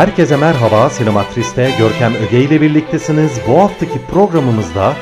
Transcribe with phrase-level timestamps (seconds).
[0.00, 3.32] Herkese merhaba, Sinematris'te Görkem Öge ile birliktesiniz.
[3.48, 4.92] Bu haftaki programımızda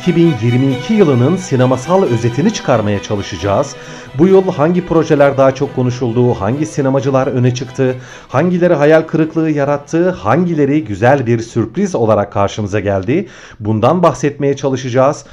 [0.00, 3.76] 2022 yılının sinemasal özetini çıkarmaya çalışacağız.
[4.18, 7.96] Bu yıl hangi projeler daha çok konuşuldu, hangi sinemacılar öne çıktı,
[8.28, 13.28] hangileri hayal kırıklığı yarattı, hangileri güzel bir sürpriz olarak karşımıza geldi.
[13.60, 15.24] Bundan bahsetmeye çalışacağız.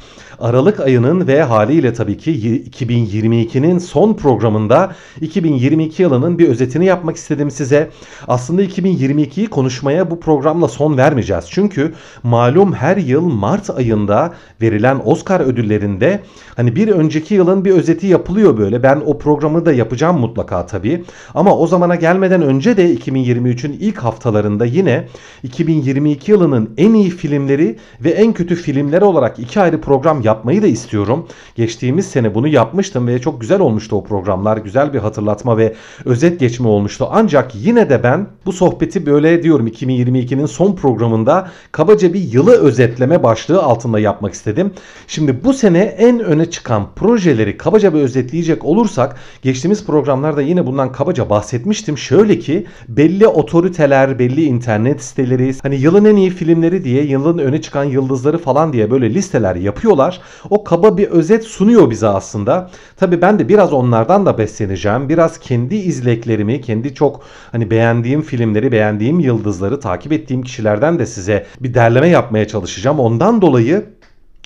[0.44, 7.52] Aralık ayının ve haliyle tabii ki 2022'nin son programında 2022 yılının bir özetini yapmak istedim
[7.52, 7.90] size.
[8.28, 11.46] Aslında 2022'yi konuşmaya bu programla son vermeyeceğiz.
[11.50, 11.94] Çünkü
[12.24, 16.20] malum her yıl Mart ayında verilen Oscar ödüllerinde
[16.56, 18.84] hani bir önceki yılın bir özeti yapılıyor böyle.
[18.84, 21.04] Ben o programı da yapacağım mutlaka tabii.
[21.36, 25.08] Ama o zamana gelmeden önce de 2023'ün ilk haftalarında yine
[25.44, 30.68] 2022 yılının en iyi filmleri ve en kötü filmleri olarak iki ayrı program yapmayı da
[30.68, 31.28] istiyorum.
[31.56, 34.58] Geçtiğimiz sene bunu yapmıştım ve çok güzel olmuştu o programlar.
[34.58, 35.74] Güzel bir hatırlatma ve
[36.06, 37.08] özet geçme olmuştu.
[37.12, 43.24] Ancak yine de ben bu sohbeti böyle diyorum 2022'nin son programında kabaca bir yılı özetleme
[43.24, 44.72] başlığı altında yapmak istedim.
[45.08, 50.92] Şimdi bu sene en öne çıkan projeleri kabaca bir özetleyecek olursak geçtiğimiz programlarda yine bundan
[50.92, 51.98] kabaca bahsetmiştim.
[51.98, 57.62] Şöyle ki belli otoriteler, belli internet siteleri hani yılın en iyi filmleri diye yılın öne
[57.62, 60.13] çıkan yıldızları falan diye böyle listeler yapıyorlar.
[60.50, 62.70] O kaba bir özet sunuyor bize aslında.
[62.98, 65.10] Tabi ben de biraz onlardan da besleneceğim.
[65.10, 71.46] Biraz kendi izleklerimi, kendi çok hani beğendiğim filmleri, beğendiğim yıldızları takip ettiğim kişilerden de size
[71.60, 73.00] bir derleme yapmaya çalışacağım.
[73.00, 73.86] Ondan dolayı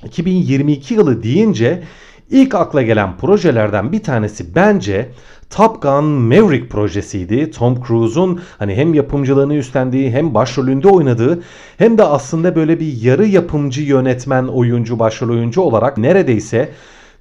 [0.03, 1.83] 2022 yılı deyince
[2.29, 5.09] ilk akla gelen projelerden bir tanesi bence
[5.49, 7.51] Top Gun Maverick projesiydi.
[7.51, 11.43] Tom Cruise'un hani hem yapımcılığını üstlendiği hem başrolünde oynadığı
[11.77, 16.69] hem de aslında böyle bir yarı yapımcı yönetmen oyuncu başrol oyuncu olarak neredeyse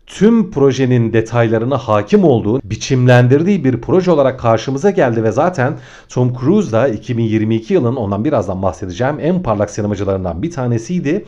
[0.06, 5.78] tüm projenin detaylarına hakim olduğu, biçimlendirdiği bir proje olarak karşımıza geldi ve zaten
[6.09, 11.25] Tom Cruise da 2022 yılının ondan birazdan bahsedeceğim en parlak sinemacılarından bir tanesiydi.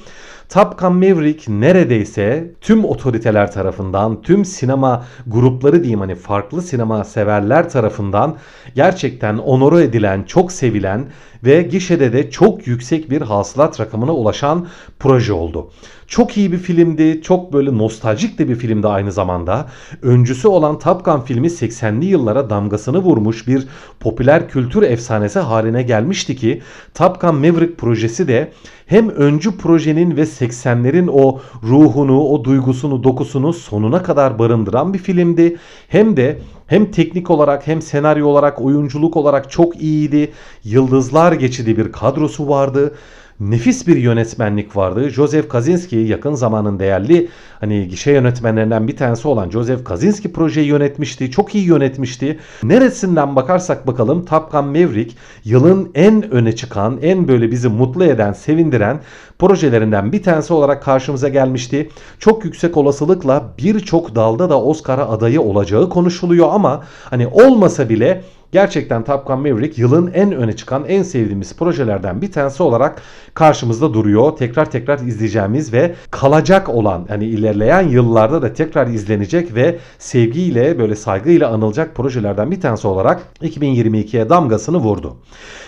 [0.48, 7.70] Top Gun Maverick neredeyse tüm otoriteler tarafından, tüm sinema grupları diyeyim hani farklı sinema severler
[7.70, 8.36] tarafından
[8.74, 11.06] gerçekten onore edilen, çok sevilen
[11.44, 14.66] ve gişede de çok yüksek bir hasılat rakamına ulaşan
[14.98, 15.70] proje oldu.
[16.06, 17.22] Çok iyi bir filmdi.
[17.22, 19.68] Çok böyle nostaljik de bir filmdi aynı zamanda.
[20.02, 23.68] Öncüsü olan Top Gun filmi 80'li yıllara damgasını vurmuş bir
[24.00, 26.62] popüler kültür efsanesi haline gelmişti ki
[26.94, 28.52] Top Gun Maverick projesi de
[28.86, 35.56] hem öncü projenin ve 80'lerin o ruhunu, o duygusunu, dokusunu sonuna kadar barındıran bir filmdi.
[35.88, 40.32] Hem de hem teknik olarak hem senaryo olarak, oyunculuk olarak çok iyiydi.
[40.64, 42.92] Yıldızlar geçidi bir kadrosu vardı
[43.40, 45.10] nefis bir yönetmenlik vardı.
[45.10, 47.28] Joseph Kaczynski yakın zamanın değerli
[47.60, 51.30] hani gişe yönetmenlerinden bir tanesi olan Joseph Kaczynski projeyi yönetmişti.
[51.30, 52.38] Çok iyi yönetmişti.
[52.62, 58.32] Neresinden bakarsak bakalım Top Gun Maverick yılın en öne çıkan, en böyle bizi mutlu eden,
[58.32, 59.00] sevindiren
[59.38, 61.90] projelerinden bir tanesi olarak karşımıza gelmişti.
[62.18, 68.22] Çok yüksek olasılıkla birçok dalda da Oscar'a adayı olacağı konuşuluyor ama hani olmasa bile
[68.52, 73.02] Gerçekten Top Gun Maverick yılın en öne çıkan en sevdiğimiz projelerden bir tanesi olarak
[73.34, 74.36] karşımızda duruyor.
[74.36, 80.96] Tekrar tekrar izleyeceğimiz ve kalacak olan yani ilerleyen yıllarda da tekrar izlenecek ve sevgiyle böyle
[80.96, 85.16] saygıyla anılacak projelerden bir tanesi olarak 2022'ye damgasını vurdu.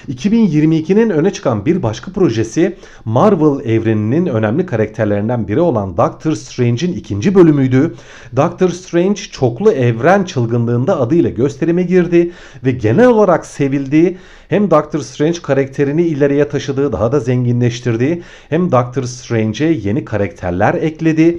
[0.09, 7.35] 2022'nin öne çıkan bir başka projesi Marvel evreninin önemli karakterlerinden biri olan Doctor Strange'in ikinci
[7.35, 7.95] bölümüydü.
[8.37, 12.33] Doctor Strange çoklu evren çılgınlığında adıyla gösterime girdi
[12.65, 19.03] ve genel olarak sevildiği hem Doctor Strange karakterini ileriye taşıdığı daha da zenginleştirdiği hem Doctor
[19.03, 21.39] Strange'e yeni karakterler ekledi.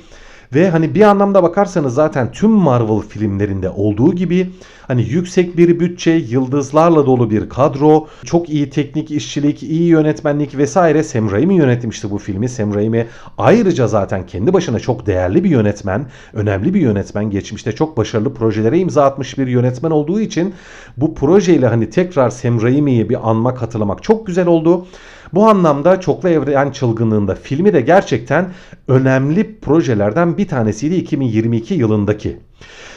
[0.55, 4.49] Ve hani bir anlamda bakarsanız zaten tüm Marvel filmlerinde olduğu gibi
[4.87, 11.03] hani yüksek bir bütçe, yıldızlarla dolu bir kadro, çok iyi teknik işçilik, iyi yönetmenlik vesaire
[11.03, 12.49] Sam Raimi yönetmişti bu filmi.
[12.49, 13.07] Sam Raimi
[13.37, 17.29] ayrıca zaten kendi başına çok değerli bir yönetmen, önemli bir yönetmen.
[17.29, 20.53] Geçmişte çok başarılı projelere imza atmış bir yönetmen olduğu için
[20.97, 24.85] bu projeyle hani tekrar Sam Raimi'yi bir anmak, hatırlamak çok güzel oldu.
[25.33, 28.53] Bu anlamda Çoklu Evren Çılgınlığında filmi de gerçekten
[28.87, 32.37] önemli projelerden bir tanesiydi 2022 yılındaki.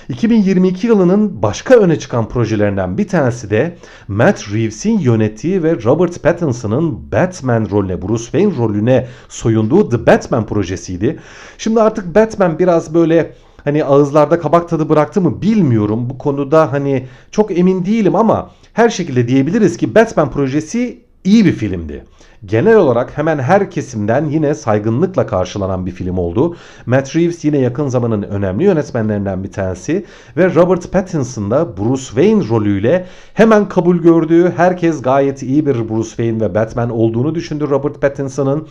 [0.08, 3.76] 2022 yılının başka öne çıkan projelerinden bir tanesi de
[4.08, 11.18] Matt Reeves'in yönettiği ve Robert Pattinson'ın Batman rolüne, Bruce Wayne rolüne soyunduğu The Batman projesiydi.
[11.58, 13.32] Şimdi artık Batman biraz böyle
[13.64, 16.10] hani ağızlarda kabak tadı bıraktı mı bilmiyorum.
[16.10, 21.52] Bu konuda hani çok emin değilim ama her şekilde diyebiliriz ki Batman projesi iyi bir
[21.52, 22.04] filmdi
[22.46, 26.56] genel olarak hemen her kesimden yine saygınlıkla karşılanan bir film oldu.
[26.86, 30.04] Matt Reeves yine yakın zamanın önemli yönetmenlerinden bir tanesi
[30.36, 36.08] ve Robert Pattinson da Bruce Wayne rolüyle hemen kabul gördüğü, herkes gayet iyi bir Bruce
[36.08, 38.68] Wayne ve Batman olduğunu düşündü Robert Pattinson'ın.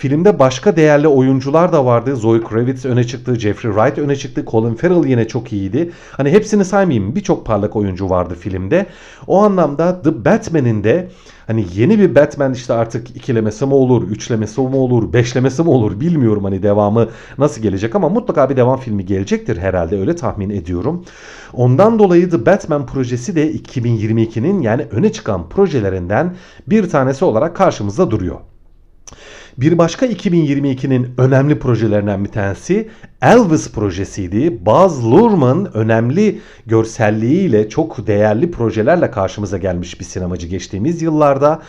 [0.00, 2.16] Filmde başka değerli oyuncular da vardı.
[2.16, 5.90] Zoe Kravitz öne çıktı, Jeffrey Wright öne çıktı, Colin Farrell yine çok iyiydi.
[6.12, 7.14] Hani hepsini saymayayım.
[7.14, 8.86] Birçok parlak oyuncu vardı filmde.
[9.26, 11.08] O anlamda The Batman'in de
[11.46, 16.00] hani yeni bir Batman işte artık ikilemesi mi olur, üçlemesi mi olur, beşlemesi mi olur
[16.00, 17.08] bilmiyorum hani devamı
[17.38, 21.04] nasıl gelecek ama mutlaka bir devam filmi gelecektir herhalde öyle tahmin ediyorum.
[21.52, 26.36] Ondan dolayı The Batman projesi de 2022'nin yani öne çıkan projelerinden
[26.66, 28.36] bir tanesi olarak karşımızda duruyor.
[29.58, 32.88] Bir başka 2022'nin önemli projelerinden bir tanesi
[33.22, 34.66] Elvis projesiydi.
[34.66, 41.62] Baz Luhrmann önemli görselliğiyle çok değerli projelerle karşımıza gelmiş bir sinemacı geçtiğimiz yıllarda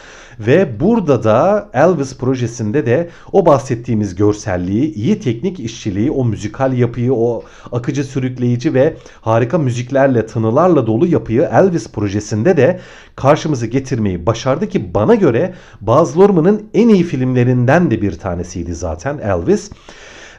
[0.47, 7.13] ve burada da Elvis projesinde de o bahsettiğimiz görselliği, iyi teknik işçiliği, o müzikal yapıyı,
[7.13, 12.79] o akıcı sürükleyici ve harika müziklerle, tınılarla dolu yapıyı Elvis projesinde de
[13.15, 19.17] karşımıza getirmeyi başardı ki bana göre Baz Luhrmann'ın en iyi filmlerinden de bir tanesiydi zaten
[19.17, 19.71] Elvis.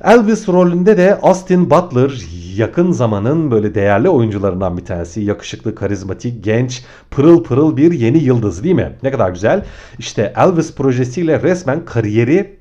[0.04, 2.22] Elvis rolünde de Austin Butler
[2.56, 5.20] yakın zamanın böyle değerli oyuncularından bir tanesi.
[5.20, 8.92] Yakışıklı, karizmatik, genç, pırıl pırıl bir yeni yıldız değil mi?
[9.02, 9.64] Ne kadar güzel.
[9.98, 12.56] İşte Elvis projesiyle resmen kariyeri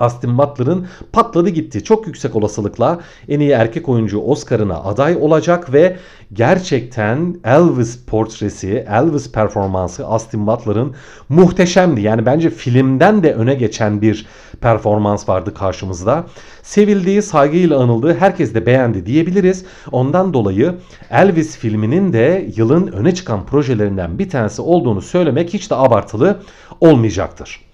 [0.00, 1.84] Austin Butler'ın patladı gitti.
[1.84, 5.96] Çok yüksek olasılıkla en iyi erkek oyuncu Oscar'ına aday olacak ve
[6.32, 10.94] gerçekten Elvis portresi, Elvis performansı Austin Butler'ın
[11.28, 12.00] muhteşemdi.
[12.00, 14.26] Yani bence filmden de öne geçen bir
[14.60, 16.26] performans vardı karşımızda.
[16.62, 19.64] Sevildiği, saygıyla anıldığı, herkes de beğendi diyebiliriz.
[19.92, 20.74] Ondan dolayı
[21.10, 26.40] Elvis filminin de yılın öne çıkan projelerinden bir tanesi olduğunu söylemek hiç de abartılı
[26.80, 27.69] olmayacaktır.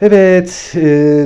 [0.00, 0.80] Evet, e,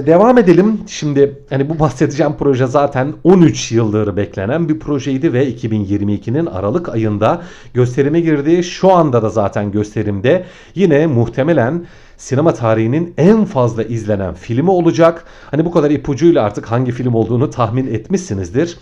[0.07, 0.81] devam edelim.
[0.87, 7.43] Şimdi hani bu bahsedeceğim proje zaten 13 yıldır beklenen bir projeydi ve 2022'nin Aralık ayında
[7.75, 8.65] gösterime girdi.
[8.65, 10.45] Şu anda da zaten gösterimde.
[10.75, 11.87] Yine muhtemelen
[12.17, 15.25] sinema tarihinin en fazla izlenen filmi olacak.
[15.51, 18.79] Hani bu kadar ipucuyla artık hangi film olduğunu tahmin etmişsinizdir.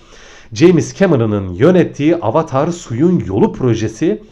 [0.53, 4.23] James Cameron'ın yönettiği Avatar Suyun Yolu projesi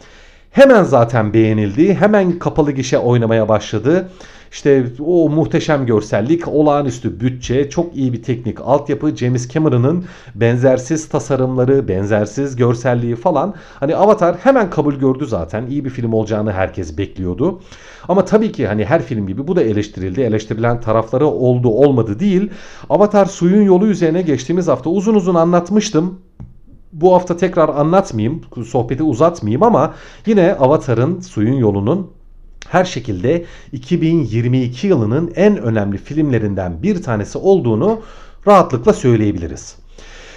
[0.51, 1.93] hemen zaten beğenildi.
[1.93, 4.09] Hemen kapalı gişe oynamaya başladı.
[4.51, 10.05] İşte o muhteşem görsellik, olağanüstü bütçe, çok iyi bir teknik altyapı, James Cameron'ın
[10.35, 13.55] benzersiz tasarımları, benzersiz görselliği falan.
[13.79, 15.65] Hani Avatar hemen kabul gördü zaten.
[15.67, 17.61] İyi bir film olacağını herkes bekliyordu.
[18.07, 20.21] Ama tabii ki hani her film gibi bu da eleştirildi.
[20.21, 22.49] Eleştirilen tarafları oldu olmadı değil.
[22.89, 26.19] Avatar suyun yolu üzerine geçtiğimiz hafta uzun uzun anlatmıştım
[26.93, 29.93] bu hafta tekrar anlatmayayım, sohbeti uzatmayayım ama
[30.25, 32.11] yine Avatar'ın suyun yolunun
[32.67, 38.01] her şekilde 2022 yılının en önemli filmlerinden bir tanesi olduğunu
[38.47, 39.75] rahatlıkla söyleyebiliriz.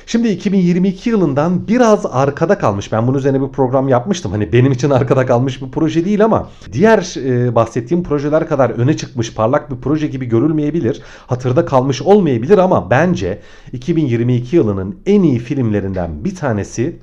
[0.07, 2.93] Şimdi 2022 yılından biraz arkada kalmış.
[2.93, 4.33] Ben bunun üzerine bir program yapmıştım.
[4.33, 8.97] Hani benim için arkada kalmış bir proje değil ama diğer e, bahsettiğim projeler kadar öne
[8.97, 11.03] çıkmış parlak bir proje gibi görülmeyebilir.
[11.27, 13.41] Hatırda kalmış olmayabilir ama bence
[13.73, 16.99] 2022 yılının en iyi filmlerinden bir tanesi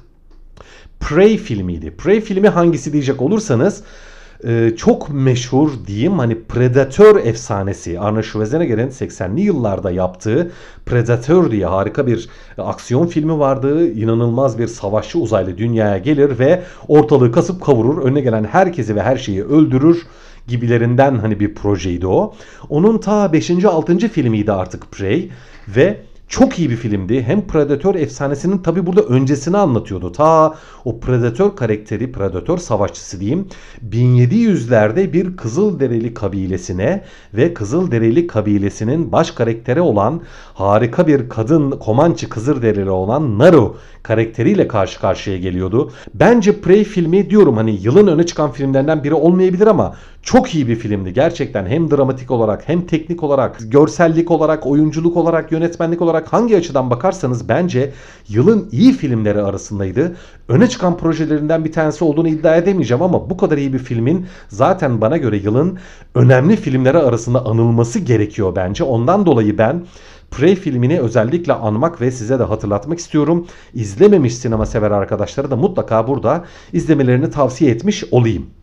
[1.00, 1.98] Prey filmiydi.
[1.98, 3.84] Prey filmi hangisi diyecek olursanız
[4.43, 10.51] e, çok meşhur diyeyim hani Predator efsanesi Arnold Schwarzenegger'in 80'li yıllarda yaptığı
[10.86, 13.91] Predator diye harika bir aksiyon filmi vardı.
[13.91, 18.03] İnanılmaz bir savaşçı uzaylı dünyaya gelir ve ortalığı kasıp kavurur.
[18.03, 20.08] Önüne gelen herkesi ve her şeyi öldürür
[20.48, 22.34] gibilerinden hani bir projeydi o.
[22.69, 23.65] Onun ta 5.
[23.65, 23.98] 6.
[23.98, 25.31] filmiydi artık Prey
[25.67, 27.24] ve çok iyi bir filmdi.
[27.24, 30.12] Hem Predator efsanesinin tabi burada öncesini anlatıyordu.
[30.12, 30.55] Ta
[30.86, 33.48] o Predator karakteri, Predator savaşçısı diyeyim.
[33.89, 40.21] 1700'lerde bir Kızılderili kabilesine ve Kızılderili kabilesinin baş karakteri olan
[40.53, 45.91] harika bir kadın Komançı Kızılderili olan Naru karakteriyle karşı karşıya geliyordu.
[46.13, 50.76] Bence Prey filmi diyorum hani yılın öne çıkan filmlerinden biri olmayabilir ama Çok iyi bir
[50.76, 56.58] filmdi gerçekten hem dramatik olarak hem teknik olarak, görsellik olarak, oyunculuk olarak, yönetmenlik olarak hangi
[56.58, 57.92] açıdan bakarsanız bence
[58.28, 60.16] yılın iyi filmleri arasındaydı.
[60.48, 65.02] Öne çıkan projelerinden bir tanesi olduğunu iddia edemeyeceğim ama bu kadar iyi bir filmin zaten
[65.02, 65.80] bana göre yılın
[66.16, 68.84] önemli filmleri arasında anılması gerekiyor bence.
[68.84, 69.86] Ondan dolayı ben
[70.32, 73.48] Prey filmini özellikle anmak ve size de hatırlatmak istiyorum.
[73.74, 78.59] İzlememiş sinema sever arkadaşlara da mutlaka burada izlemelerini tavsiye etmiş olayım.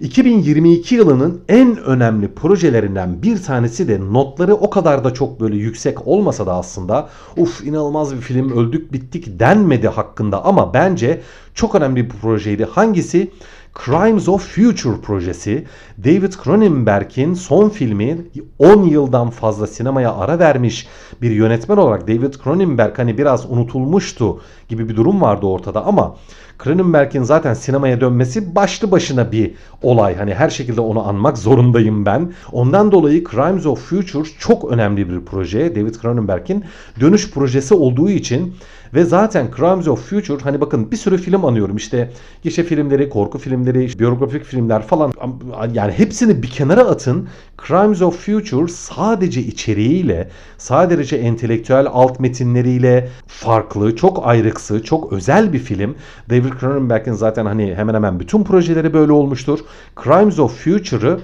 [0.00, 6.06] 2022 yılının en önemli projelerinden bir tanesi de notları o kadar da çok böyle yüksek
[6.06, 11.20] olmasa da aslında uf inanılmaz bir film öldük bittik denmedi hakkında ama bence
[11.54, 12.64] çok önemli bir projeydi.
[12.64, 13.30] Hangisi?
[13.74, 15.64] Crimes of Future projesi
[16.04, 18.18] David Cronenberg'in son filmi
[18.58, 20.86] 10 yıldan fazla sinemaya ara vermiş
[21.22, 26.16] bir yönetmen olarak David Cronenberg hani biraz unutulmuştu gibi bir durum vardı ortada ama
[26.64, 30.16] Cronenberg'in zaten sinemaya dönmesi başlı başına bir olay.
[30.16, 32.32] Hani her şekilde onu anmak zorundayım ben.
[32.52, 35.76] Ondan dolayı Crimes of Future çok önemli bir proje.
[35.76, 36.64] David Cronenberg'in
[37.00, 38.54] dönüş projesi olduğu için
[38.94, 42.10] ve zaten Crimes of Future hani bakın bir sürü film anıyorum işte
[42.42, 45.12] gişe filmleri, korku filmleri, biyografik filmler falan
[45.72, 47.28] yani hepsini bir kenara atın.
[47.66, 55.58] Crimes of Future sadece içeriğiyle, sadece entelektüel alt metinleriyle farklı, çok ayrıksı, çok özel bir
[55.58, 55.94] film.
[56.30, 59.58] David Cronenberg'in zaten hani hemen hemen bütün projeleri böyle olmuştur.
[60.04, 61.18] Crimes of Future'ı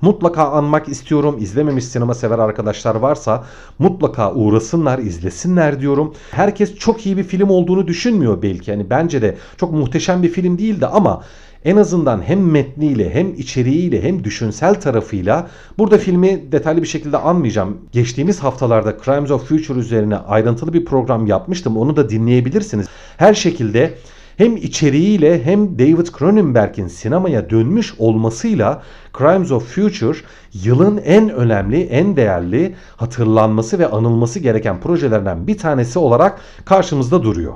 [0.00, 1.36] mutlaka anmak istiyorum.
[1.40, 3.44] İzlememiş sinema sever arkadaşlar varsa
[3.78, 6.14] mutlaka uğrasınlar, izlesinler diyorum.
[6.30, 8.70] Herkes çok iyi bir film olduğunu düşünmüyor belki.
[8.70, 11.22] Yani bence de çok muhteşem bir film değildi ama
[11.64, 15.48] en azından hem metniyle hem içeriğiyle hem düşünsel tarafıyla
[15.78, 17.78] burada filmi detaylı bir şekilde anmayacağım.
[17.92, 21.76] Geçtiğimiz haftalarda Crimes of Future üzerine ayrıntılı bir program yapmıştım.
[21.76, 22.86] Onu da dinleyebilirsiniz.
[23.16, 23.94] Her şekilde
[24.36, 28.82] hem içeriğiyle hem David Cronenberg'in sinemaya dönmüş olmasıyla
[29.18, 30.18] Crimes of Future
[30.52, 37.54] yılın en önemli, en değerli hatırlanması ve anılması gereken projelerden bir tanesi olarak karşımızda duruyor.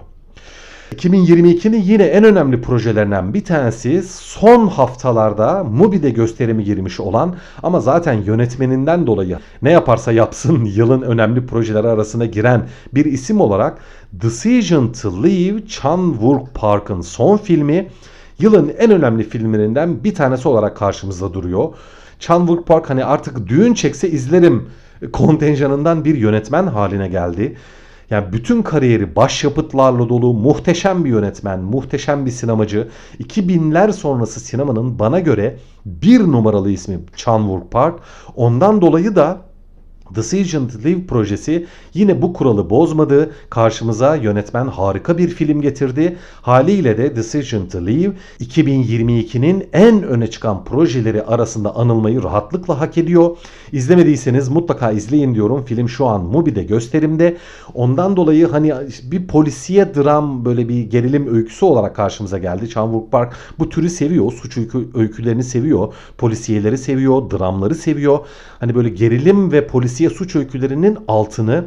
[0.96, 8.12] 2022'nin yine en önemli projelerinden bir tanesi son haftalarda Mubi'de gösterimi girmiş olan ama zaten
[8.12, 12.62] yönetmeninden dolayı ne yaparsa yapsın yılın önemli projeleri arasına giren
[12.94, 13.78] bir isim olarak
[14.12, 17.88] Decision to Leave Chan Wook Park'ın son filmi
[18.38, 21.74] yılın en önemli filmlerinden bir tanesi olarak karşımızda duruyor.
[22.18, 24.70] Chan Wook Park hani artık düğün çekse izlerim
[25.12, 27.56] kontenjanından bir yönetmen haline geldi.
[28.10, 32.88] Yani bütün kariyeri başyapıtlarla dolu muhteşem bir yönetmen, muhteşem bir sinemacı.
[33.20, 38.00] 2000'ler sonrası sinemanın bana göre bir numaralı ismi Chan Wook Park.
[38.36, 39.47] Ondan dolayı da
[40.16, 43.30] Decision to Live projesi yine bu kuralı bozmadı.
[43.50, 46.16] Karşımıza yönetmen harika bir film getirdi.
[46.42, 53.36] Haliyle de Decision to Live 2022'nin en öne çıkan projeleri arasında anılmayı rahatlıkla hak ediyor.
[53.72, 55.64] İzlemediyseniz mutlaka izleyin diyorum.
[55.64, 57.36] Film şu an Mubi'de gösterimde.
[57.74, 62.68] Ondan dolayı hani bir polisiye dram böyle bir gerilim öyküsü olarak karşımıza geldi.
[62.68, 64.32] Chan Park bu türü seviyor.
[64.32, 65.94] Suç öykü, öykülerini seviyor.
[66.18, 67.30] Polisiyeleri seviyor.
[67.30, 68.18] Dramları seviyor.
[68.60, 71.64] Hani böyle gerilim ve polisiye suç öykülerinin altını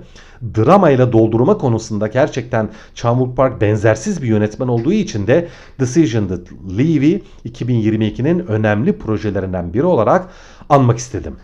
[0.56, 5.48] dramayla doldurma konusunda gerçekten Chan Wook Park benzersiz bir yönetmen olduğu için de
[5.80, 6.36] Decision to
[6.78, 10.30] Leave'i 2022'nin önemli projelerinden biri olarak
[10.70, 11.36] anmak istedim.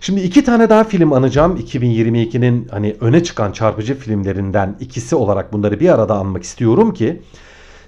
[0.00, 1.56] Şimdi iki tane daha film anacağım.
[1.56, 7.22] 2022'nin hani öne çıkan çarpıcı filmlerinden ikisi olarak bunları bir arada anmak istiyorum ki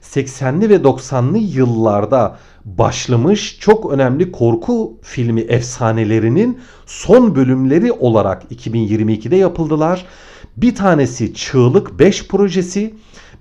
[0.03, 10.07] 80'li ve 90'lı yıllarda başlamış çok önemli korku filmi efsanelerinin son bölümleri olarak 2022'de yapıldılar.
[10.57, 12.95] Bir tanesi Çığlık 5 projesi,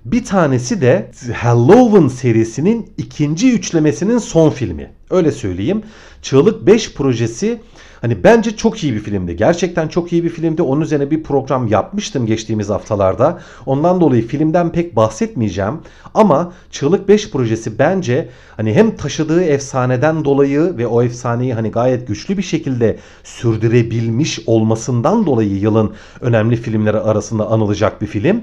[0.04, 4.90] bir tanesi de Halloween serisinin ikinci üçlemesinin son filmi.
[5.10, 5.82] Öyle söyleyeyim.
[6.22, 7.60] Çığlık 5 projesi
[8.02, 9.36] Hani bence çok iyi bir filmdi.
[9.36, 10.62] Gerçekten çok iyi bir filmdi.
[10.62, 13.40] Onun üzerine bir program yapmıştım geçtiğimiz haftalarda.
[13.66, 15.74] Ondan dolayı filmden pek bahsetmeyeceğim.
[16.14, 22.08] Ama Çığlık 5 projesi bence hani hem taşıdığı efsaneden dolayı ve o efsaneyi hani gayet
[22.08, 28.42] güçlü bir şekilde sürdürebilmiş olmasından dolayı yılın önemli filmleri arasında anılacak bir film.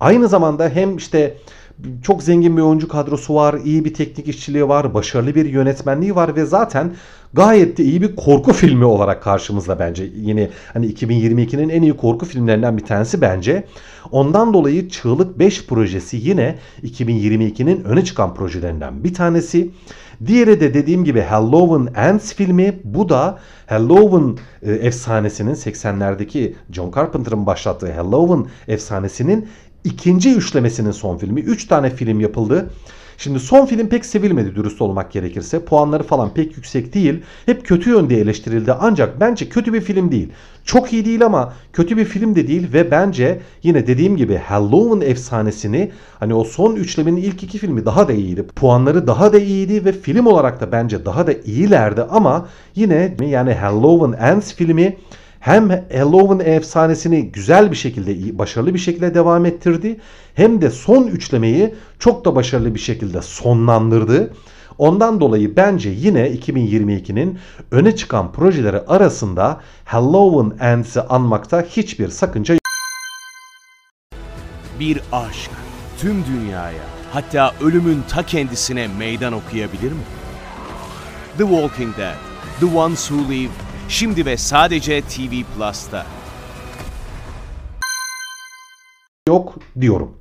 [0.00, 1.36] Aynı zamanda hem işte
[2.02, 6.36] çok zengin bir oyuncu kadrosu var, iyi bir teknik işçiliği var, başarılı bir yönetmenliği var
[6.36, 6.92] ve zaten
[7.34, 10.10] gayet de iyi bir korku filmi olarak karşımızda bence.
[10.14, 13.64] Yine hani 2022'nin en iyi korku filmlerinden bir tanesi bence.
[14.10, 19.70] Ondan dolayı Çığlık 5 projesi yine 2022'nin öne çıkan projelerinden bir tanesi.
[20.26, 22.80] Diğeri de dediğim gibi Halloween Ends filmi.
[22.84, 29.48] Bu da Halloween e, efsanesinin 80'lerdeki John Carpenter'ın başlattığı Halloween efsanesinin
[29.84, 31.40] ikinci üçlemesinin son filmi.
[31.40, 32.70] Üç tane film yapıldı.
[33.20, 35.64] Şimdi son film pek sevilmedi dürüst olmak gerekirse.
[35.64, 37.22] Puanları falan pek yüksek değil.
[37.46, 40.28] Hep kötü yönde eleştirildi ancak bence kötü bir film değil.
[40.64, 45.10] Çok iyi değil ama kötü bir film de değil ve bence yine dediğim gibi Halloween
[45.10, 48.46] efsanesini hani o son üçlemenin ilk iki filmi daha da iyiydi.
[48.46, 53.54] Puanları daha da iyiydi ve film olarak da bence daha da iyilerdi ama yine yani
[53.54, 54.96] Halloween Ends filmi
[55.40, 60.00] hem Halloween efsanesini güzel bir şekilde, başarılı bir şekilde devam ettirdi.
[60.34, 64.32] Hem de son üçlemeyi çok da başarılı bir şekilde sonlandırdı.
[64.78, 67.38] Ondan dolayı bence yine 2022'nin
[67.70, 72.60] öne çıkan projeleri arasında Halloween Ends'i anmakta hiçbir sakınca yok.
[74.80, 75.50] Bir aşk
[75.98, 80.02] tüm dünyaya hatta ölümün ta kendisine meydan okuyabilir mi?
[81.38, 82.16] The Walking Dead,
[82.60, 86.06] The Ones Who Live Şimdi ve sadece TV Plus'ta.
[89.28, 90.19] Yok diyorum.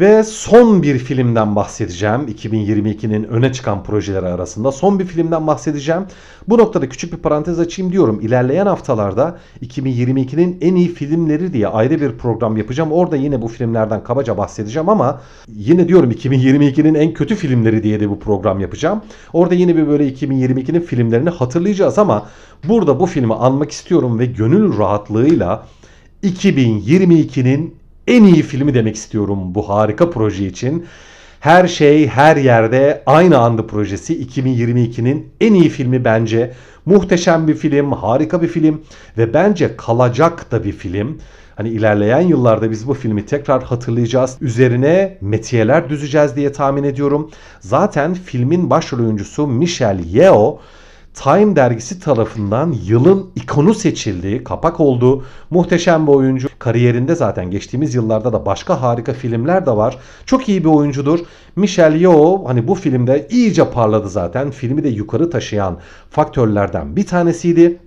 [0.00, 2.20] Ve son bir filmden bahsedeceğim.
[2.28, 6.02] 2022'nin öne çıkan projeleri arasında son bir filmden bahsedeceğim.
[6.48, 8.20] Bu noktada küçük bir parantez açayım diyorum.
[8.20, 12.92] İlerleyen haftalarda 2022'nin en iyi filmleri diye ayrı bir program yapacağım.
[12.92, 18.10] Orada yine bu filmlerden kabaca bahsedeceğim ama yine diyorum 2022'nin en kötü filmleri diye de
[18.10, 19.02] bu program yapacağım.
[19.32, 22.26] Orada yine bir böyle 2022'nin filmlerini hatırlayacağız ama
[22.68, 25.66] burada bu filmi anmak istiyorum ve gönül rahatlığıyla
[26.22, 30.86] 2022'nin en iyi filmi demek istiyorum bu harika proje için.
[31.40, 36.52] Her şey her yerde aynı anda projesi 2022'nin en iyi filmi bence.
[36.86, 38.82] Muhteşem bir film, harika bir film
[39.18, 41.18] ve bence kalacak da bir film.
[41.56, 44.36] Hani ilerleyen yıllarda biz bu filmi tekrar hatırlayacağız.
[44.40, 47.30] Üzerine metiyeler düzeceğiz diye tahmin ediyorum.
[47.60, 50.58] Zaten filmin başrol oyuncusu Michelle Yeoh
[51.22, 56.48] Time dergisi tarafından yılın ikonu seçildiği, kapak olduğu muhteşem bir oyuncu.
[56.58, 59.98] Kariyerinde zaten geçtiğimiz yıllarda da başka harika filmler de var.
[60.26, 61.18] Çok iyi bir oyuncudur.
[61.56, 64.50] Michelle Yeoh hani bu filmde iyice parladı zaten.
[64.50, 65.78] Filmi de yukarı taşıyan
[66.10, 67.78] faktörlerden bir tanesiydi.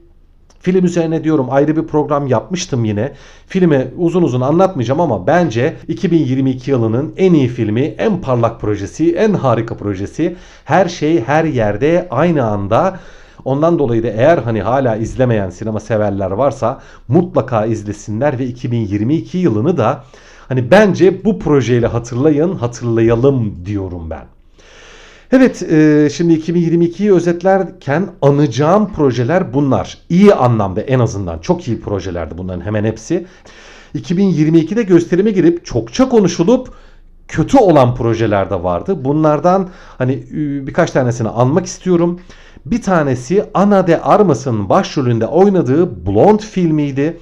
[0.60, 3.14] Film üzerine diyorum ayrı bir program yapmıştım yine.
[3.48, 9.34] Filmi uzun uzun anlatmayacağım ama bence 2022 yılının en iyi filmi, en parlak projesi, en
[9.34, 10.36] harika projesi.
[10.66, 13.00] Her şey her yerde aynı anda
[13.46, 19.78] Ondan dolayı da eğer hani hala izlemeyen sinema severler varsa mutlaka izlesinler ve 2022 yılını
[19.78, 20.04] da
[20.48, 24.39] hani bence bu projeyle hatırlayın, hatırlayalım diyorum ben.
[25.32, 29.98] Evet e, şimdi 2022'yi özetlerken anacağım projeler bunlar.
[30.10, 33.26] İyi anlamda en azından çok iyi projelerdi bunların hemen hepsi.
[33.96, 36.74] 2022'de gösterime girip çokça konuşulup
[37.28, 39.06] kötü olan projeler de vardı.
[39.06, 40.24] Bunlardan hani
[40.68, 42.20] birkaç tanesini anmak istiyorum.
[42.66, 47.20] Bir tanesi Ana de Armas'ın başrolünde oynadığı Blonde filmiydi.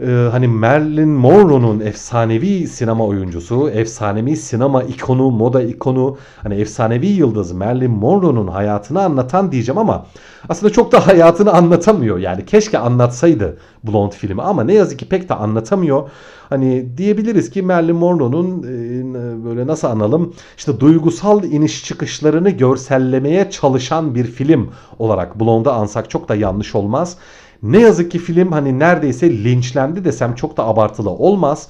[0.00, 7.52] Ee, hani Marilyn Monroe'nun efsanevi sinema oyuncusu, efsanevi sinema ikonu, moda ikonu, hani efsanevi yıldız
[7.52, 10.06] Marilyn Monroe'nun hayatını anlatan diyeceğim ama
[10.48, 12.18] aslında çok da hayatını anlatamıyor.
[12.18, 16.10] Yani keşke anlatsaydı Blonde filmi ama ne yazık ki pek de anlatamıyor.
[16.48, 24.14] Hani diyebiliriz ki Marilyn Monroe'nun e, böyle nasıl analım işte duygusal iniş çıkışlarını görsellemeye çalışan
[24.14, 27.16] bir film olarak Blonde'u ansak çok da yanlış olmaz.
[27.62, 31.68] Ne yazık ki film hani neredeyse linçlendi desem çok da abartılı olmaz.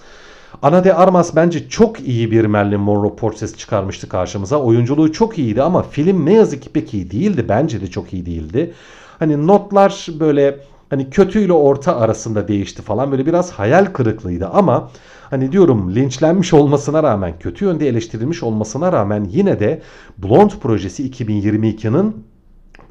[0.62, 4.56] Ana de Armas bence çok iyi bir Marilyn Monroe portresi çıkarmıştı karşımıza.
[4.56, 7.46] Oyunculuğu çok iyiydi ama film ne yazık ki pek iyi değildi.
[7.48, 8.74] Bence de çok iyi değildi.
[9.18, 10.58] Hani notlar böyle
[10.90, 14.90] hani kötüyle orta arasında değişti falan böyle biraz hayal kırıklığıydı ama
[15.30, 19.82] hani diyorum linçlenmiş olmasına rağmen kötü yönde eleştirilmiş olmasına rağmen yine de
[20.18, 22.24] Blond projesi 2022'nin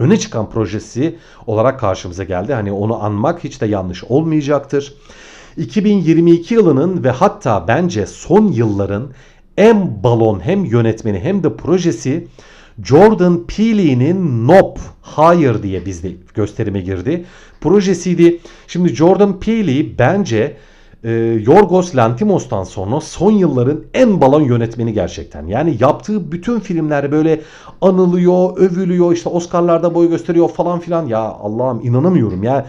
[0.01, 1.15] öne çıkan projesi
[1.47, 2.53] olarak karşımıza geldi.
[2.53, 4.93] Hani onu anmak hiç de yanlış olmayacaktır.
[5.57, 9.07] 2022 yılının ve hatta bence son yılların
[9.57, 12.27] en balon hem yönetmeni hem de projesi
[12.83, 14.81] Jordan Peele'nin Nope
[15.17, 17.25] Higher diye bizde gösterime girdi.
[17.61, 18.39] Projesiydi.
[18.67, 20.57] Şimdi Jordan Peele bence
[21.03, 21.11] e,
[21.45, 25.47] Yorgos Lantimos'tan sonra son yılların en balon yönetmeni gerçekten.
[25.47, 27.41] Yani yaptığı bütün filmler böyle
[27.81, 31.05] anılıyor, övülüyor, işte Oscar'larda boy gösteriyor falan filan.
[31.05, 32.65] Ya Allah'ım inanamıyorum ya.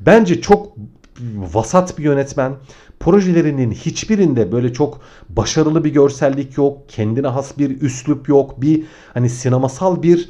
[0.00, 0.66] Bence çok
[1.54, 2.52] vasat bir yönetmen.
[3.00, 6.78] Projelerinin hiçbirinde böyle çok başarılı bir görsellik yok.
[6.88, 8.62] Kendine has bir üslup yok.
[8.62, 8.82] Bir
[9.14, 10.28] hani sinemasal bir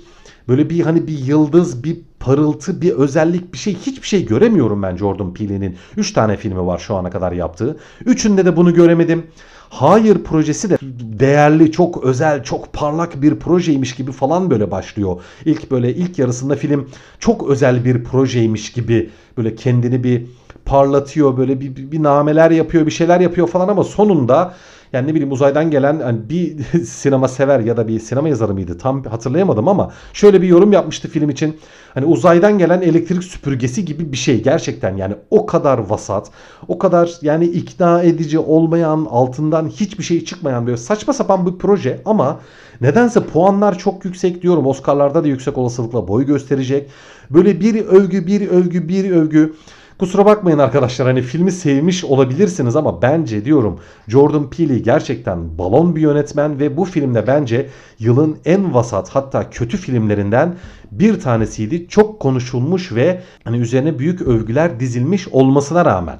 [0.48, 4.96] böyle bir hani bir yıldız, bir parıltı, bir özellik, bir şey hiçbir şey göremiyorum ben
[4.96, 5.76] Jordan Peele'nin.
[5.96, 7.76] 3 tane filmi var şu ana kadar yaptığı.
[8.06, 9.26] Üçünde de bunu göremedim.
[9.70, 10.78] Hayır projesi de
[11.20, 15.20] değerli, çok özel, çok parlak bir projeymiş gibi falan böyle başlıyor.
[15.44, 20.26] İlk böyle ilk yarısında film çok özel bir projeymiş gibi böyle kendini bir
[20.70, 24.54] parlatıyor böyle bir, bir, bir nameler yapıyor bir şeyler yapıyor falan ama sonunda
[24.92, 28.78] Yani ne bileyim uzaydan gelen hani bir sinema sever ya da bir sinema yazarı mıydı
[28.78, 31.56] tam hatırlayamadım ama şöyle bir yorum yapmıştı film için.
[31.94, 36.30] Hani uzaydan gelen elektrik süpürgesi gibi bir şey gerçekten yani o kadar vasat,
[36.68, 42.02] o kadar yani ikna edici olmayan, altından hiçbir şey çıkmayan böyle saçma sapan bir proje
[42.04, 42.40] ama
[42.80, 44.66] nedense puanlar çok yüksek diyorum.
[44.66, 46.90] Oscar'larda da yüksek olasılıkla boy gösterecek.
[47.30, 49.54] Böyle bir övgü, bir övgü, bir övgü.
[50.00, 56.00] Kusura bakmayın arkadaşlar hani filmi sevmiş olabilirsiniz ama bence diyorum Jordan Peele gerçekten balon bir
[56.00, 60.54] yönetmen ve bu filmde bence yılın en vasat hatta kötü filmlerinden
[60.90, 61.88] bir tanesiydi.
[61.88, 66.18] Çok konuşulmuş ve hani üzerine büyük övgüler dizilmiş olmasına rağmen.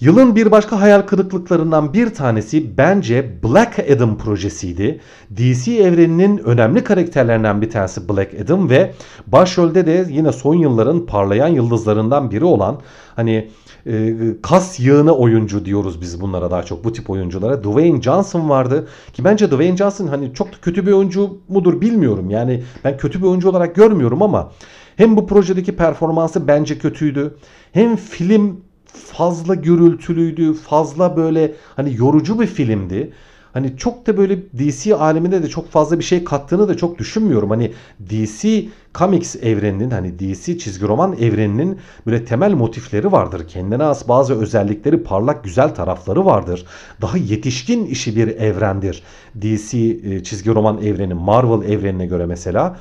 [0.00, 5.00] Yılın bir başka hayal kırıklıklarından bir tanesi bence Black Adam projesiydi.
[5.36, 8.92] DC evreninin önemli karakterlerinden bir tanesi Black Adam ve
[9.26, 12.80] başrolde de yine son yılların parlayan yıldızlarından biri olan
[13.16, 13.48] hani
[13.86, 17.64] e, kas yığını oyuncu diyoruz biz bunlara daha çok bu tip oyunculara.
[17.64, 22.30] Dwayne Johnson vardı ki bence Dwayne Johnson hani çok da kötü bir oyuncu mudur bilmiyorum.
[22.30, 24.52] Yani ben kötü bir oyuncu olarak görmüyorum ama
[24.96, 27.34] hem bu projedeki performansı bence kötüydü.
[27.72, 28.60] Hem film
[28.92, 33.12] fazla gürültülüydü, fazla böyle hani yorucu bir filmdi.
[33.52, 37.50] Hani çok da böyle DC aleminde de çok fazla bir şey kattığını da çok düşünmüyorum.
[37.50, 37.72] Hani
[38.10, 43.48] DC Comics evreninin hani DC çizgi roman evreninin böyle temel motifleri vardır.
[43.48, 46.66] Kendine has bazı özellikleri parlak güzel tarafları vardır.
[47.00, 49.02] Daha yetişkin işi bir evrendir.
[49.42, 52.76] DC e, çizgi roman evreni Marvel evrenine göre mesela.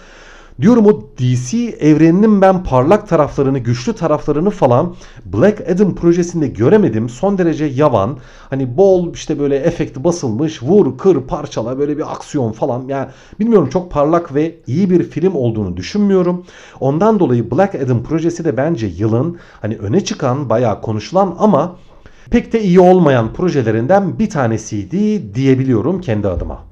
[0.61, 4.95] Diyorum o DC evreninin ben parlak taraflarını, güçlü taraflarını falan
[5.25, 7.09] Black Adam projesinde göremedim.
[7.09, 8.17] Son derece yavan.
[8.49, 12.87] Hani bol işte böyle efekti basılmış, vur, kır, parçala böyle bir aksiyon falan.
[12.87, 13.07] Yani
[13.39, 16.45] bilmiyorum çok parlak ve iyi bir film olduğunu düşünmüyorum.
[16.79, 21.75] Ondan dolayı Black Adam projesi de bence yılın hani öne çıkan, bayağı konuşulan ama
[22.31, 26.70] pek de iyi olmayan projelerinden bir tanesiydi diyebiliyorum kendi adıma.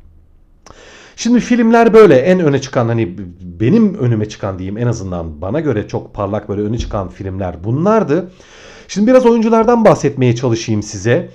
[1.19, 3.15] Şimdi filmler böyle en öne çıkan hani
[3.59, 8.31] benim önüme çıkan diyeyim en azından bana göre çok parlak böyle öne çıkan filmler bunlardı.
[8.87, 11.29] Şimdi biraz oyunculardan bahsetmeye çalışayım size.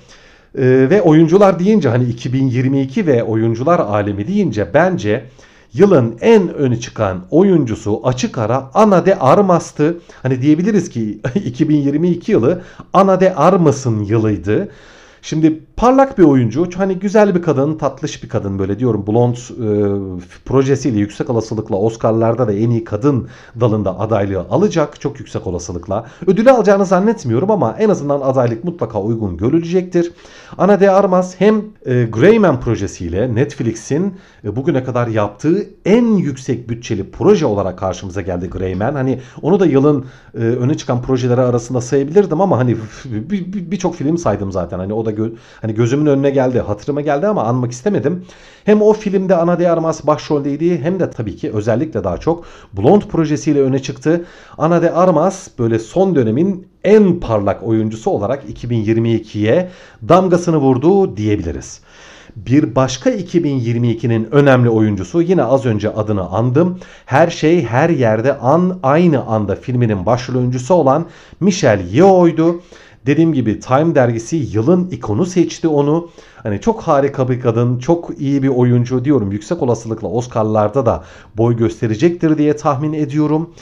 [0.57, 5.25] Ee, ve oyuncular deyince hani 2022 ve oyuncular alemi deyince bence
[5.73, 9.97] yılın en öne çıkan oyuncusu açık ara Ana de Armas'tı.
[10.21, 12.61] Hani diyebiliriz ki 2022 yılı
[12.93, 14.69] Ana de Armas'ın yılıydı.
[15.25, 16.69] Şimdi parlak bir oyuncu.
[16.75, 19.07] Hani güzel bir kadın, tatlış bir kadın böyle diyorum.
[19.07, 19.39] Blond e,
[20.45, 23.27] projesiyle yüksek olasılıkla Oscar'larda da en iyi kadın
[23.59, 25.01] dalında adaylığı alacak.
[25.01, 26.05] Çok yüksek olasılıkla.
[26.27, 30.11] Ödülü alacağını zannetmiyorum ama en azından adaylık mutlaka uygun görülecektir.
[30.57, 37.11] Ana de Armas hem e, Greyman projesiyle Netflix'in e, bugüne kadar yaptığı en yüksek bütçeli
[37.11, 38.93] proje olarak karşımıza geldi Greyman.
[38.93, 44.05] Hani onu da yılın e, öne çıkan projeleri arasında sayabilirdim ama hani birçok bir, bir
[44.05, 44.79] film saydım zaten.
[44.79, 45.29] Hani o da gö
[45.61, 48.25] hani gözümün önüne geldi, hatırıma geldi ama anmak istemedim.
[48.65, 53.01] Hem o filmde Ana de Armas başroldeydi hem de tabii ki özellikle daha çok Blond
[53.01, 54.25] projesiyle öne çıktı.
[54.57, 59.69] Ana de Armas böyle son dönemin en parlak oyuncusu olarak 2022'ye
[60.09, 61.81] damgasını vurdu diyebiliriz.
[62.35, 66.79] Bir başka 2022'nin önemli oyuncusu yine az önce adını andım.
[67.05, 71.05] Her şey her yerde an aynı anda filminin başrol oyuncusu olan
[71.39, 72.61] Michelle Yeoh'ydu.
[73.05, 76.09] Dediğim gibi Time dergisi yılın ikonu seçti onu.
[76.43, 79.31] Hani çok harika bir kadın, çok iyi bir oyuncu diyorum.
[79.31, 81.03] Yüksek olasılıkla Oscar'larda da
[81.37, 83.53] boy gösterecektir diye tahmin ediyorum.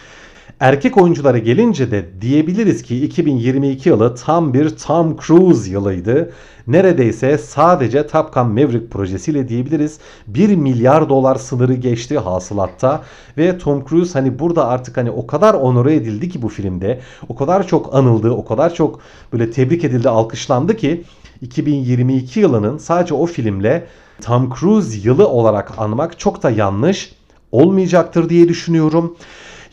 [0.63, 6.31] Erkek oyunculara gelince de diyebiliriz ki 2022 yılı tam bir Tom Cruise yılıydı.
[6.67, 9.99] Neredeyse sadece Top Gun Maverick projesiyle diyebiliriz.
[10.27, 13.03] 1 milyar dolar sınırı geçti hasılatta
[13.37, 16.99] ve Tom Cruise hani burada artık hani o kadar onore edildi ki bu filmde.
[17.29, 18.99] O kadar çok anıldı, o kadar çok
[19.33, 21.03] böyle tebrik edildi, alkışlandı ki
[21.41, 23.87] 2022 yılının sadece o filmle
[24.21, 27.11] Tom Cruise yılı olarak anmak çok da yanlış
[27.51, 29.15] olmayacaktır diye düşünüyorum.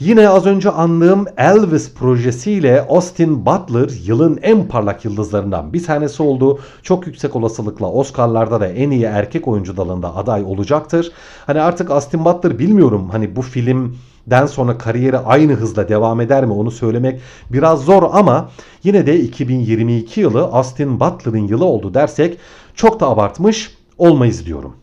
[0.00, 6.58] Yine az önce andığım Elvis projesiyle Austin Butler yılın en parlak yıldızlarından bir tanesi oldu.
[6.82, 11.12] Çok yüksek olasılıkla Oscar'larda da en iyi erkek oyuncu dalında aday olacaktır.
[11.46, 16.44] Hani artık Austin Butler bilmiyorum hani bu film den sonra kariyeri aynı hızla devam eder
[16.44, 18.50] mi onu söylemek biraz zor ama
[18.84, 22.38] yine de 2022 yılı Austin Butler'ın yılı oldu dersek
[22.74, 24.79] çok da abartmış olmayız diyorum.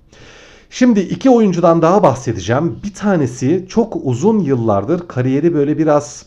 [0.70, 2.80] Şimdi iki oyuncudan daha bahsedeceğim.
[2.84, 6.26] Bir tanesi çok uzun yıllardır kariyeri böyle biraz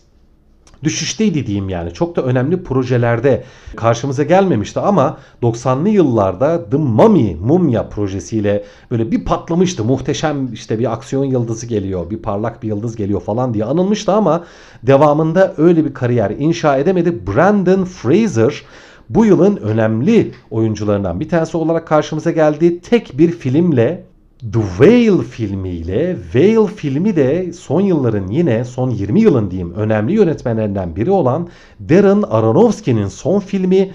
[0.84, 1.92] düşüşteydi diyeyim yani.
[1.92, 3.44] Çok da önemli projelerde
[3.76, 9.84] karşımıza gelmemişti ama 90'lı yıllarda The Mummy Mumya projesiyle böyle bir patlamıştı.
[9.84, 14.44] Muhteşem işte bir aksiyon yıldızı geliyor, bir parlak bir yıldız geliyor falan diye anılmıştı ama
[14.82, 17.26] devamında öyle bir kariyer inşa edemedi.
[17.26, 18.62] Brandon Fraser
[19.08, 22.80] bu yılın önemli oyuncularından bir tanesi olarak karşımıza geldi.
[22.80, 24.09] Tek bir filmle
[24.40, 30.96] The Whale filmiyle Whale filmi de son yılların yine son 20 yılın diyeyim önemli yönetmenlerinden
[30.96, 31.48] biri olan
[31.88, 33.90] Darren Aronofsky'nin son filmi.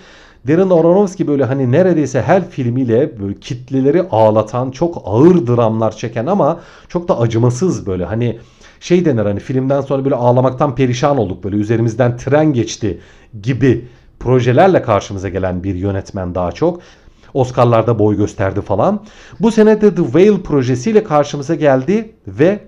[0.47, 6.59] Darren Aronofsky böyle hani neredeyse her filmiyle böyle kitleleri ağlatan, çok ağır dramlar çeken ama
[6.89, 8.39] çok da acımasız böyle hani
[8.79, 12.99] şey denir hani filmden sonra böyle ağlamaktan perişan olduk böyle üzerimizden tren geçti
[13.41, 13.85] gibi
[14.19, 16.79] projelerle karşımıza gelen bir yönetmen daha çok.
[17.35, 19.03] Oscar'larda boy gösterdi falan.
[19.39, 22.59] Bu sene de The Whale projesiyle karşımıza geldi ve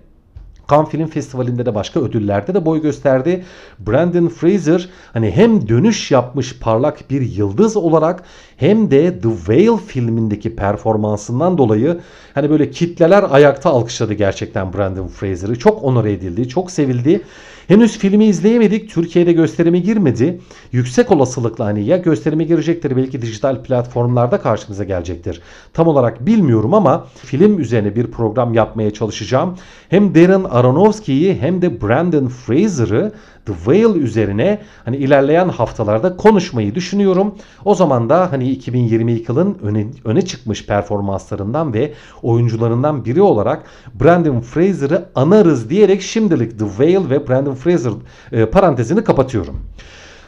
[0.72, 3.46] Cannes Film Festivali'nde de başka ödüllerde de boy gösterdi.
[3.80, 8.24] Brandon Fraser hani hem dönüş yapmış parlak bir yıldız olarak
[8.58, 12.00] hem de The Whale filmindeki performansından dolayı
[12.38, 15.60] hani böyle kitleler ayakta alkışladı gerçekten Brandon Fraser'ı.
[15.60, 17.21] Çok onur edildi, çok sevildi.
[17.67, 18.89] Henüz filmi izleyemedik.
[18.89, 20.41] Türkiye'de gösterime girmedi.
[20.71, 25.41] Yüksek olasılıkla hani ya gösterime girecektir belki dijital platformlarda karşımıza gelecektir.
[25.73, 29.58] Tam olarak bilmiyorum ama film üzerine bir program yapmaya çalışacağım.
[29.89, 33.12] Hem Darren Aronofsky'yi hem de Brandon Fraser'ı
[33.48, 37.36] The Whale üzerine hani ilerleyen haftalarda konuşmayı düşünüyorum.
[37.66, 44.42] O zaman da hani 2022 yılın öne, öne çıkmış performanslarından ve oyuncularından biri olarak Brandon
[44.42, 47.92] Fraser'ı anarız diyerek şimdilik The Whale ve Brandon Fraser
[48.32, 49.60] e, parantezini kapatıyorum.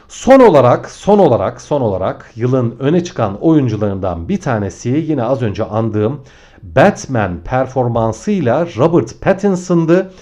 [0.08, 5.64] Son olarak, son olarak, son olarak yılın öne çıkan oyuncularından bir tanesi yine az önce
[5.64, 6.20] andığım
[6.62, 10.12] Batman performansıyla Robert Pattinson'dı.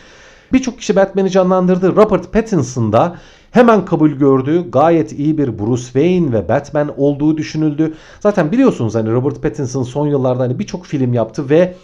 [0.53, 1.97] Birçok kişi Batman'i canlandırdı.
[1.97, 3.17] Robert Pattinson da
[3.51, 4.71] hemen kabul gördü.
[4.71, 7.95] Gayet iyi bir Bruce Wayne ve Batman olduğu düşünüldü.
[8.21, 11.75] Zaten biliyorsunuz hani Robert Pattinson son yıllarda hani birçok film yaptı ve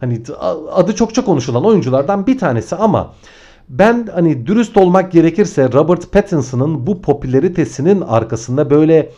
[0.00, 0.22] hani
[0.72, 3.14] adı çokça konuşulan oyunculardan bir tanesi ama
[3.68, 9.12] ben hani dürüst olmak gerekirse Robert Pattinson'ın bu popülaritesinin arkasında böyle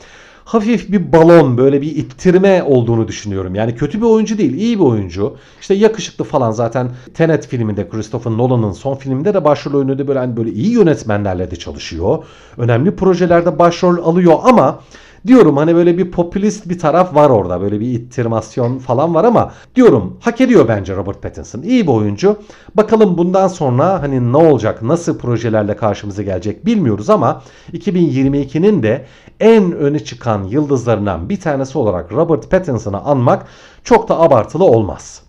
[0.51, 3.55] hafif bir balon böyle bir ittirme olduğunu düşünüyorum.
[3.55, 5.37] Yani kötü bir oyuncu değil iyi bir oyuncu.
[5.61, 10.37] İşte yakışıklı falan zaten Tenet filminde Christopher Nolan'ın son filminde de başrol oynadı böyle hani
[10.37, 12.25] böyle iyi yönetmenlerle de çalışıyor.
[12.57, 14.81] Önemli projelerde başrol alıyor ama
[15.27, 17.61] Diyorum hani böyle bir popülist bir taraf var orada.
[17.61, 21.63] Böyle bir ittirmasyon falan var ama diyorum hak ediyor bence Robert Pattinson.
[21.63, 22.37] İyi bir oyuncu.
[22.75, 29.07] Bakalım bundan sonra hani ne olacak, nasıl projelerle karşımıza gelecek bilmiyoruz ama 2022'nin de
[29.40, 33.46] en öne çıkan yıldızlarından bir tanesi olarak Robert Pattinson'ı anmak
[33.85, 35.22] çok da abartılı olmaz.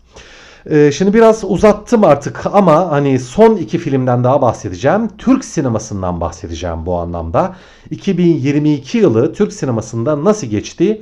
[0.70, 5.08] Ee, şimdi biraz uzattım artık ama hani son iki filmden daha bahsedeceğim.
[5.18, 7.56] Türk sinemasından bahsedeceğim bu anlamda.
[7.90, 11.02] 2022 yılı Türk sinemasında nasıl geçti?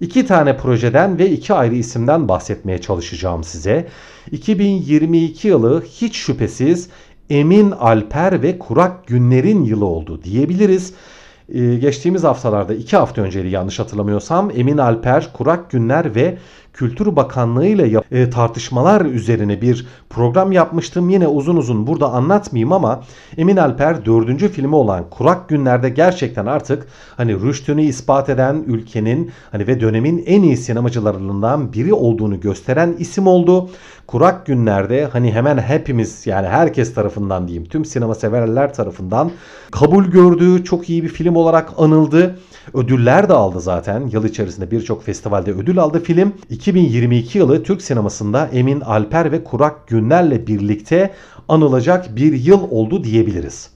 [0.00, 3.88] İki tane projeden ve iki ayrı isimden bahsetmeye çalışacağım size.
[4.30, 6.88] 2022 yılı hiç şüphesiz
[7.30, 10.94] Emin Alper ve Kurak Günler'in yılı oldu diyebiliriz.
[11.54, 16.38] Ee, geçtiğimiz haftalarda iki hafta önceydi yanlış hatırlamıyorsam Emin Alper, Kurak Günler ve
[16.72, 21.10] Kültür Bakanlığı ile e, tartışmalar üzerine bir program yapmıştım.
[21.10, 23.02] Yine uzun uzun burada anlatmayayım ama
[23.36, 26.86] Emin Alper dördüncü filmi olan Kurak Günler'de gerçekten artık
[27.16, 33.26] hani rüştünü ispat eden ülkenin hani ve dönemin en iyi sinemacılarından biri olduğunu gösteren isim
[33.26, 33.70] oldu.
[34.10, 39.30] Kurak Günler'de hani hemen hepimiz yani herkes tarafından diyeyim tüm sinema severler tarafından
[39.70, 42.38] kabul gördüğü çok iyi bir film olarak anıldı.
[42.74, 44.06] Ödüller de aldı zaten.
[44.12, 46.32] Yıl içerisinde birçok festivalde ödül aldı film.
[46.50, 51.10] 2022 yılı Türk sinemasında Emin Alper ve Kurak Günler'le birlikte
[51.48, 53.70] anılacak bir yıl oldu diyebiliriz.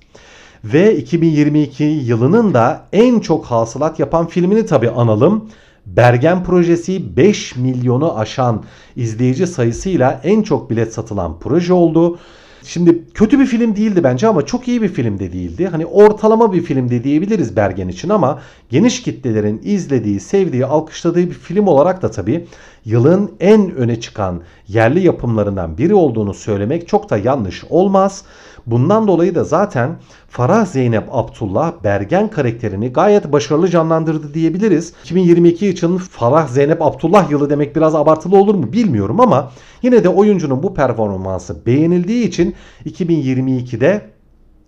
[0.65, 5.51] Ve 2022 yılının da en çok hasılat yapan filmini tabi analım.
[5.87, 8.65] Bergen projesi 5 milyonu aşan
[8.97, 12.19] izleyici sayısıyla en çok bilet satılan proje oldu.
[12.63, 15.67] Şimdi kötü bir film değildi bence ama çok iyi bir film de değildi.
[15.67, 21.35] Hani ortalama bir film de diyebiliriz Bergen için ama geniş kitlelerin izlediği, sevdiği, alkışladığı bir
[21.35, 22.47] film olarak da tabii
[22.85, 28.25] yılın en öne çıkan yerli yapımlarından biri olduğunu söylemek çok da yanlış olmaz.
[28.67, 29.97] Bundan dolayı da zaten
[30.29, 34.93] Farah Zeynep Abdullah Bergen karakterini gayet başarılı canlandırdı diyebiliriz.
[35.05, 39.51] 2022 için Farah Zeynep Abdullah yılı demek biraz abartılı olur mu bilmiyorum ama
[39.83, 42.55] yine de oyuncunun bu performansı beğenildiği için
[42.87, 44.11] 2022'de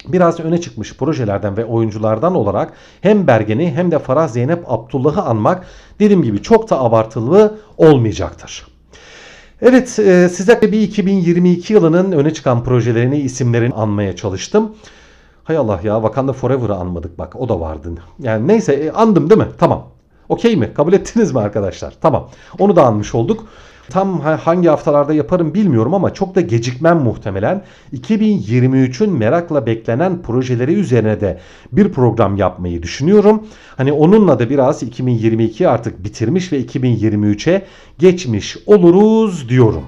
[0.08, 5.66] biraz öne çıkmış projelerden ve oyunculardan olarak hem Bergen'i hem de Farah Zeynep Abdullah'ı anmak
[6.00, 8.75] dediğim gibi çok da abartılı olmayacaktır.
[9.62, 14.76] Evet e, size bir 2022 yılının öne çıkan projelerini isimlerini anmaya çalıştım.
[15.44, 17.88] Hay Allah ya Wakanda Forever'ı anmadık bak o da vardı.
[18.18, 19.48] Yani neyse e, andım değil mi?
[19.58, 19.88] Tamam.
[20.28, 20.74] Okey mi?
[20.74, 21.94] Kabul ettiniz mi arkadaşlar?
[22.00, 22.28] Tamam.
[22.58, 23.46] Onu da anmış olduk.
[23.90, 27.62] Tam ha- hangi haftalarda yaparım bilmiyorum ama çok da gecikmem muhtemelen.
[27.92, 31.38] 2023'ün merakla beklenen projeleri üzerine de
[31.72, 33.46] bir program yapmayı düşünüyorum.
[33.76, 37.62] Hani onunla da biraz 2022 artık bitirmiş ve 2023'e
[37.98, 39.82] geçmiş oluruz diyorum.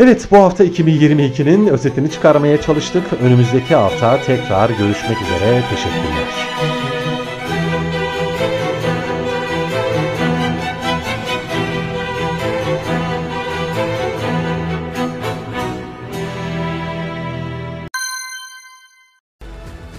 [0.00, 3.04] Evet bu hafta 2022'nin özetini çıkarmaya çalıştık.
[3.22, 5.62] Önümüzdeki hafta tekrar görüşmek üzere.
[5.70, 6.77] Teşekkürler.